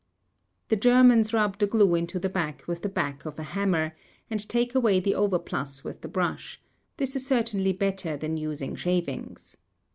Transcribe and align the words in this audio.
The 0.69 0.75
Germans 0.75 1.31
rub 1.31 1.59
the 1.59 1.67
glue 1.67 1.93
into 1.93 2.17
the 2.17 2.27
back 2.27 2.63
with 2.65 2.81
the 2.81 2.89
back 2.89 3.23
of 3.23 3.37
a 3.37 3.43
hammer, 3.43 3.95
and 4.31 4.49
take 4.49 4.73
away 4.73 4.99
the 4.99 5.13
overplus 5.13 5.83
with 5.83 6.01
the 6.01 6.07
brush; 6.07 6.59
this 6.97 7.15
is 7.15 7.27
certainly 7.27 7.71
better 7.71 8.17
than 8.17 8.35
using 8.35 8.75
shavings. 8.75 9.57